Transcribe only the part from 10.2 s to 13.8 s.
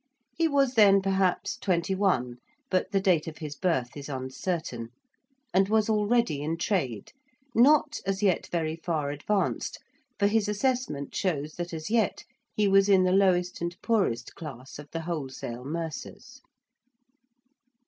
his assessment shows that as yet he was in the lowest and